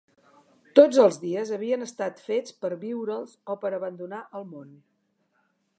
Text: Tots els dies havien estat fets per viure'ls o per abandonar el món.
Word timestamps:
Tots 0.79 0.99
els 1.03 1.19
dies 1.25 1.51
havien 1.57 1.87
estat 1.89 2.23
fets 2.31 2.57
per 2.63 2.73
viure'ls 2.85 3.37
o 3.55 3.59
per 3.65 3.73
abandonar 3.81 4.25
el 4.41 4.49
món. 4.55 4.73